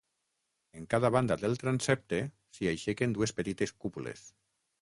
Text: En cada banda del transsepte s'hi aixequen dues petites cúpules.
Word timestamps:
En 0.79 0.87
cada 0.93 1.11
banda 1.15 1.37
del 1.43 1.59
transsepte 1.65 2.23
s'hi 2.57 2.71
aixequen 2.73 3.17
dues 3.19 3.37
petites 3.41 3.79
cúpules. 3.85 4.29